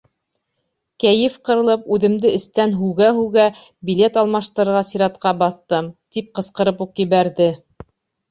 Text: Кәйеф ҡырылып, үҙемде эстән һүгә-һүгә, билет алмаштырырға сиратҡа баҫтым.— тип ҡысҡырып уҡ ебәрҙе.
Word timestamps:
Кәйеф 1.01 1.35
ҡырылып, 1.49 1.83
үҙемде 1.97 2.29
эстән 2.37 2.71
һүгә-һүгә, 2.79 3.45
билет 3.89 4.17
алмаштырырға 4.23 4.81
сиратҡа 4.89 5.33
баҫтым.— 5.43 5.91
тип 6.17 6.33
ҡысҡырып 6.39 6.81
уҡ 6.87 7.05
ебәрҙе. 7.05 7.51